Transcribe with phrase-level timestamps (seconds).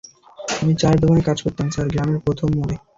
[0.55, 2.75] আমি চায়ের দোকানে কাজ করতাম, স্যার, গ্রামের প্রথম মোড়ে!